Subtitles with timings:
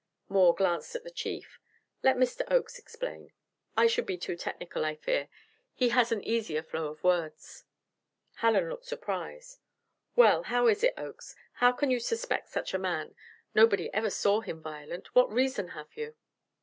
[0.29, 1.59] Moore glanced at the Chief.
[2.01, 2.41] "Let Mr.
[2.51, 3.33] Oakes explain
[3.77, 5.29] I should be too technical, I fear;
[5.75, 7.65] he has an easier flow of words."
[8.37, 9.59] Hallen looked surprised.
[10.15, 11.35] "Well, how is it, Oakes?
[11.53, 13.13] How can you suspect such a man?
[13.53, 15.13] Nobody ever saw him violent.
[15.13, 16.15] What reason have you?"